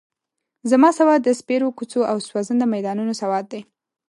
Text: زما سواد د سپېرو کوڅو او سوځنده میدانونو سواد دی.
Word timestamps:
زما 0.71 0.89
سواد 0.99 1.19
د 1.23 1.29
سپېرو 1.39 1.75
کوڅو 1.77 2.01
او 2.11 2.17
سوځنده 2.27 2.65
میدانونو 2.73 3.13
سواد 3.21 3.45
دی. 3.51 3.61